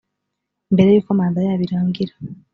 [0.73, 2.13] mbere y’uko manda yabo irangira